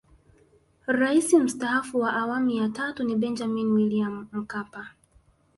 Rais 0.87 1.33
Mstaafu 1.33 1.99
wa 1.99 2.13
Awamu 2.13 2.49
ya 2.49 2.69
Tatu 2.69 3.03
ni 3.03 3.15
Benjamini 3.15 3.71
William 3.71 4.27
Mkapa 4.31 4.87